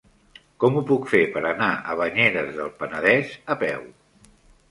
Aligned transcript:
Com 0.61 0.77
ho 0.79 0.81
puc 0.91 1.03
fer 1.09 1.19
per 1.35 1.43
anar 1.49 1.67
a 1.93 1.97
Banyeres 2.01 2.49
del 2.61 2.73
Penedès 2.81 3.35
a 3.55 3.59
peu? 3.65 3.85